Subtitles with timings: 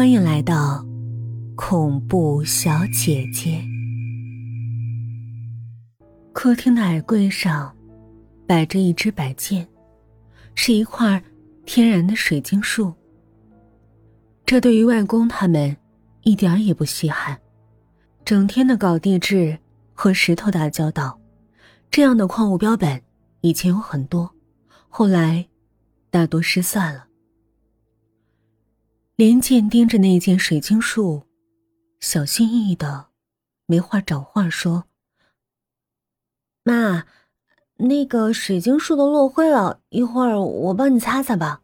[0.00, 0.82] 欢迎来到
[1.54, 3.62] 恐怖小姐姐。
[6.32, 7.76] 客厅的矮柜上
[8.46, 9.68] 摆着一只摆件，
[10.54, 11.22] 是一块
[11.66, 12.94] 天然的水晶树。
[14.46, 15.76] 这对于外公他们
[16.22, 17.38] 一点也不稀罕，
[18.24, 19.58] 整天的搞地质
[19.92, 21.20] 和石头打交道，
[21.90, 23.02] 这样的矿物标本
[23.42, 24.34] 以前有很多，
[24.88, 25.46] 后来
[26.08, 27.08] 大多失散了。
[29.20, 31.28] 连剑盯着那件水晶树，
[32.00, 33.10] 小心翼翼的，
[33.66, 34.88] 没话找话说
[36.64, 37.06] ：“妈，
[37.74, 41.62] 那个水晶树都落灰了，一会儿我帮你擦擦吧。”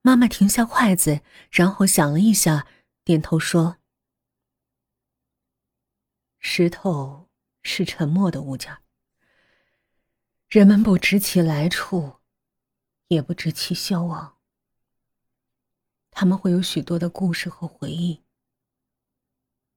[0.00, 1.20] 妈妈停下筷子，
[1.50, 2.66] 然后想了一下，
[3.04, 3.76] 点头说
[6.40, 7.28] ：“石头
[7.62, 8.78] 是沉默的物件，
[10.48, 12.14] 人们不知其来处，
[13.08, 14.36] 也不知其消亡。”
[16.12, 18.22] 他们会有许多的故事和回忆，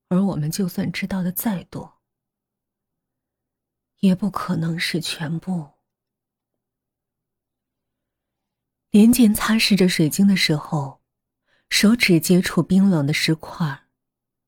[0.09, 2.02] 而我们就算知道的再多，
[4.02, 5.72] 也不可能是全部。
[8.92, 11.02] 连剑擦拭着水晶的时候，
[11.69, 13.88] 手指接触冰冷的石块，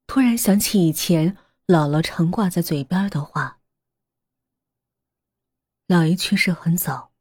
[0.06, 1.36] 突然想起以前
[1.66, 3.62] 姥姥常挂在嘴边的话。
[5.88, 7.14] 姥爷去世很早，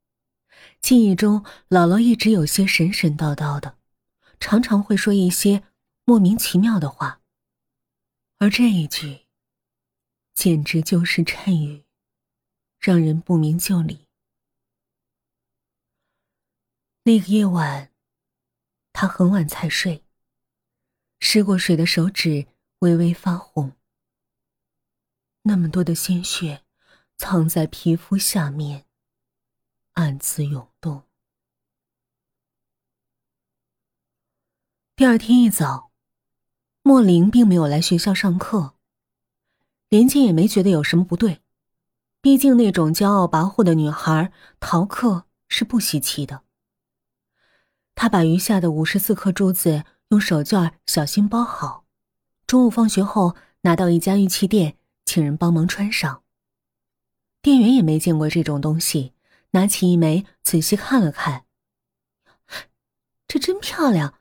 [0.80, 3.78] 记忆中姥姥一直有些神神叨叨的。
[4.38, 5.64] 常常会说一些
[6.04, 7.20] 莫名其妙的话，
[8.38, 9.26] 而这一句，
[10.34, 11.84] 简直就是谶语，
[12.78, 14.06] 让人不明就里。
[17.04, 17.92] 那个夜晚，
[18.92, 20.04] 他很晚才睡，
[21.20, 22.46] 湿过水的手指
[22.80, 23.76] 微微发红，
[25.42, 26.64] 那么多的鲜血
[27.16, 28.86] 藏在皮肤下面，
[29.92, 31.05] 暗自涌动。
[34.96, 35.90] 第二天一早，
[36.80, 38.76] 莫林并没有来学校上课。
[39.90, 41.42] 连静也没觉得有什么不对，
[42.22, 46.44] 毕竟那种骄傲跋扈的女孩逃课是不稀奇的。
[47.94, 51.84] 他把余下的五十四颗珠子用手绢小心包好，
[52.46, 56.22] 中午放学后拿到一家玉器店，请人帮忙穿上。
[57.42, 59.12] 店员也没见过这种东西，
[59.50, 61.44] 拿起一枚仔细看了看，
[63.28, 64.14] 这真漂亮。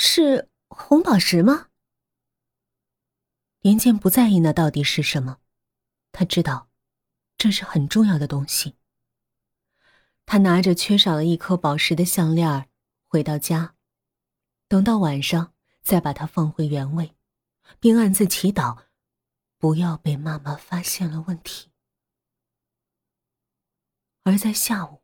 [0.00, 1.70] 是红宝石吗？
[3.58, 5.40] 连剑不在意那到底是什么，
[6.12, 6.70] 他知道，
[7.36, 8.76] 这是很重要的东西。
[10.24, 12.68] 他拿着缺少了一颗宝石的项链
[13.08, 13.74] 回到家，
[14.68, 17.16] 等到晚上再把它放回原位，
[17.80, 18.84] 并暗自祈祷，
[19.58, 21.72] 不要被妈妈发现了问题。
[24.22, 25.02] 而在下午，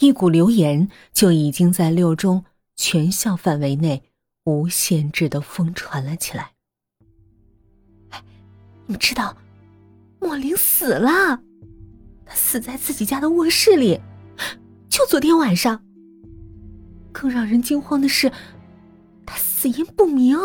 [0.00, 2.44] 一股流言就已经在六中。
[2.76, 4.02] 全校范围内
[4.44, 6.52] 无限制的疯传了起来。
[8.86, 9.36] 你知道，
[10.20, 11.40] 莫林死了，
[12.26, 14.00] 他死在自己家的卧室里，
[14.88, 15.82] 就昨天晚上。
[17.12, 18.32] 更让人惊慌的是，
[19.24, 20.36] 他死因不明。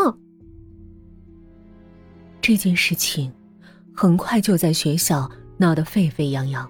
[2.42, 3.34] 这件事情
[3.96, 6.70] 很快就在学校闹得沸沸扬扬。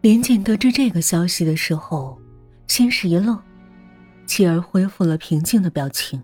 [0.00, 2.20] 林锦得知这个消息的时候，
[2.66, 3.40] 先是一愣。
[4.26, 6.22] 继而恢复了平静的表情，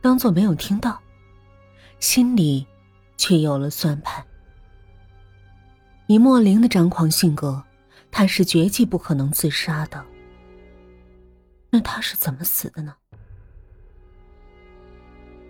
[0.00, 0.98] 当做没有听到，
[1.98, 2.66] 心里
[3.16, 4.24] 却有了算盘。
[6.06, 7.62] 以莫林的张狂性格，
[8.10, 10.02] 他是绝技不可能自杀的。
[11.70, 12.94] 那他是怎么死的呢？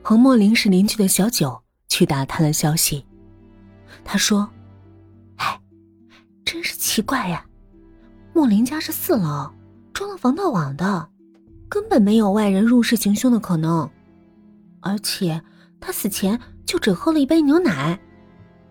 [0.03, 3.07] 和莫林是邻居的小九去打探了消息，
[4.03, 4.51] 他说
[5.37, 5.61] ：“哎，
[6.45, 7.47] 真是奇怪呀，
[8.33, 9.53] 莫林家是四楼，
[9.93, 11.09] 装了防盗网的。”
[11.71, 13.89] 根本没有外人入室行凶的可能，
[14.81, 15.41] 而且
[15.81, 17.99] 他死前就只喝了一杯牛奶。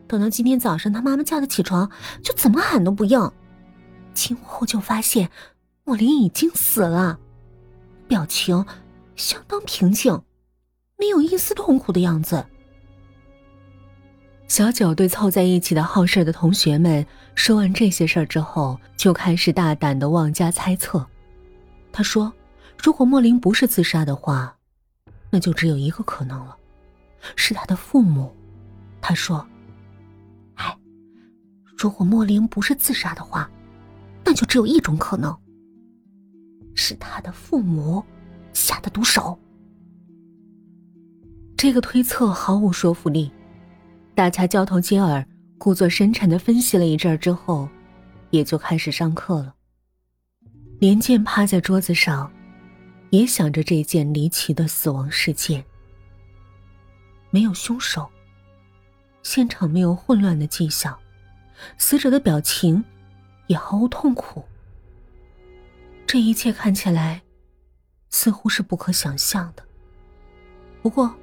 [0.05, 1.89] 等到今天早上他妈妈叫他起床，
[2.21, 3.31] 就怎么喊都不应。
[4.13, 5.29] 惊后就发现
[5.85, 7.17] 莫林已经死了，
[8.05, 8.65] 表情
[9.15, 10.21] 相当平静，
[10.97, 12.45] 没有一丝痛苦的样子。
[14.49, 21.07] 小九对凑在一起的好事的同学们说完这些事儿之后，就开始大胆的妄加猜测。
[21.93, 22.29] 他说。
[22.81, 24.55] 如果莫林不是自杀的话，
[25.29, 26.55] 那就只有一个可能了，
[27.35, 28.33] 是他的父母。
[29.01, 29.45] 他说
[30.55, 30.77] ：“哎，
[31.77, 33.51] 如果莫林不是自杀的话，
[34.23, 35.37] 那就只有一种可能，
[36.73, 38.01] 是他的父母
[38.53, 39.37] 下的毒手。”
[41.57, 43.29] 这个推测毫无说服力，
[44.15, 45.25] 大家交头接耳，
[45.57, 47.67] 故作深沉的分析了一阵之后，
[48.29, 49.53] 也就开始上课了。
[50.79, 52.31] 连剑趴在桌子上。
[53.09, 55.63] 也想着这件离奇的死亡事件。
[57.31, 58.09] 没有凶手，
[59.23, 60.97] 现场没有混乱的迹象，
[61.77, 62.83] 死者的表情
[63.47, 64.43] 也毫无痛苦。
[66.07, 67.21] 这一切看起来
[68.09, 69.63] 似乎是不可想象的。
[70.81, 71.15] 不过，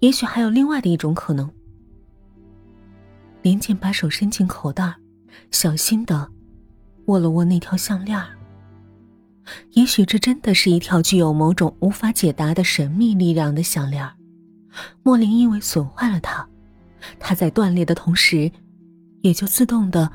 [0.00, 1.50] 也许还有另外的一种可能。
[3.40, 4.94] 林健把手伸进口袋，
[5.50, 6.30] 小心的
[7.06, 8.22] 握了握那条项链。
[9.72, 14.08] 也许这真的是一条具有某种无法解答的神秘力量的项链。
[15.02, 16.46] 莫林因为损坏了它，
[17.18, 18.50] 它在断裂的同时，
[19.22, 20.10] 也就自动的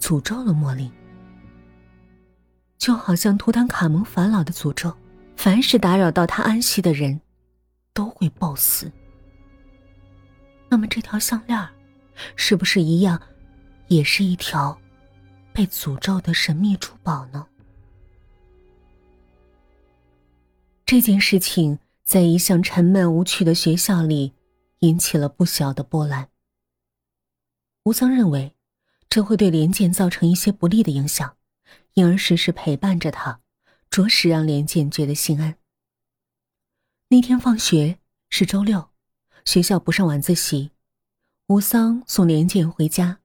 [0.00, 0.90] 诅咒了莫林。
[2.78, 4.92] 就好像图坦卡蒙法老的诅咒，
[5.36, 7.20] 凡是打扰到他安息的人，
[7.92, 8.90] 都会暴死。
[10.68, 11.68] 那么这条项链，
[12.34, 13.20] 是不是一样，
[13.88, 14.76] 也是一条
[15.52, 17.46] 被诅咒的神秘珠宝呢？
[20.92, 24.34] 这件事情在一向沉闷无趣的学校里
[24.80, 26.28] 引起了不小的波澜。
[27.84, 28.54] 吴桑认为，
[29.08, 31.38] 这会对连剑造成一些不利的影响，
[31.94, 33.40] 因而时时陪伴着他，
[33.88, 35.56] 着实让连剑觉得心安。
[37.08, 37.98] 那天放学
[38.28, 38.90] 是周六，
[39.46, 40.72] 学校不上晚自习，
[41.46, 43.20] 吴桑送连剑回家。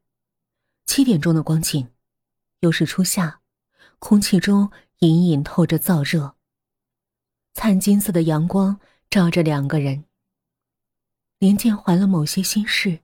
[0.86, 1.90] 七点钟的光景，
[2.62, 3.42] 又是初夏，
[4.00, 6.37] 空气中隐隐透着燥热。
[7.60, 10.06] 灿金色的阳光照着两个人。
[11.40, 13.00] 连剑怀了某些心事，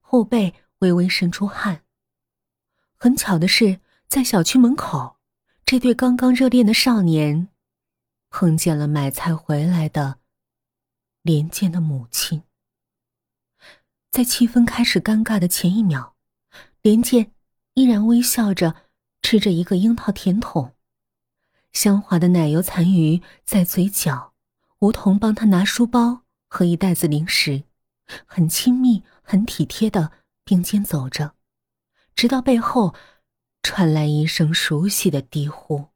[0.00, 1.84] 后背微微渗出汗。
[2.96, 5.18] 很巧的是，在小区门口，
[5.66, 7.48] 这对刚刚热恋的少年，
[8.30, 10.20] 碰见了买菜回来的
[11.20, 12.44] 连剑的母亲。
[14.10, 16.16] 在气氛开始尴尬的前一秒，
[16.80, 17.32] 连剑
[17.74, 18.74] 依然微笑着
[19.20, 20.72] 吃着一个樱桃甜筒。
[21.78, 24.32] 香滑的奶油残余在嘴角，
[24.80, 27.62] 梧桐帮他拿书包和一袋子零食，
[28.26, 30.10] 很亲密、很体贴的
[30.44, 31.34] 并肩走着，
[32.16, 32.96] 直到背后
[33.62, 35.90] 传来一声熟悉的低呼。